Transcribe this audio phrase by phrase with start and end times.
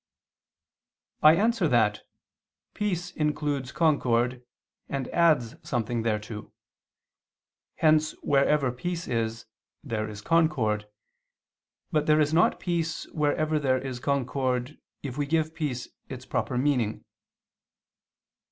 [1.21, 2.01] I answer that,
[2.73, 4.43] Peace includes concord
[4.89, 6.51] and adds something thereto.
[7.75, 9.45] Hence wherever peace is,
[9.83, 10.87] there is concord,
[11.91, 16.57] but there is not peace, wherever there is concord, if we give peace its proper
[16.57, 17.05] meaning.